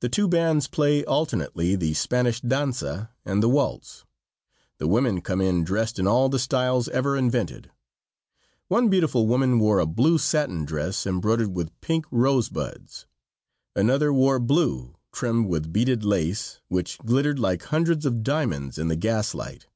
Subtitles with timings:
[0.00, 4.04] The two bands play alternately the Spanish danza and the waltz.
[4.76, 7.70] The women come in dressed in all the styles ever invented.
[8.68, 13.06] One beautiful woman wore a blue satin dress, embroidered with pink rose buds.
[13.74, 18.96] Another wore blue, trimmed with beaded lace, which glittered like hundreds of diamonds in the
[18.96, 19.66] gas light.